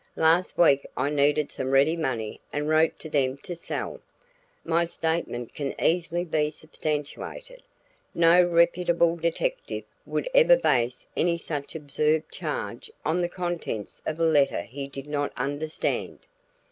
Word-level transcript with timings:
Last 0.17 0.57
week 0.57 0.87
I 0.97 1.11
needed 1.11 1.51
some 1.51 1.69
ready 1.69 1.95
money 1.95 2.41
and 2.51 2.67
wrote 2.67 2.97
to 2.97 3.07
them 3.07 3.37
to 3.43 3.55
sell. 3.55 4.01
My 4.65 4.83
statement 4.83 5.53
can 5.53 5.79
easily 5.79 6.23
be 6.23 6.49
substantiated; 6.49 7.61
no 8.15 8.43
reputable 8.43 9.15
detective 9.15 9.83
would 10.07 10.27
ever 10.33 10.57
base 10.57 11.05
any 11.15 11.37
such 11.37 11.75
absurd 11.75 12.31
charge 12.31 12.89
on 13.05 13.21
the 13.21 13.29
contents 13.29 14.01
of 14.07 14.19
a 14.19 14.23
letter 14.25 14.63
he 14.63 14.87
did 14.87 15.05
not 15.05 15.33
understand." 15.37 16.17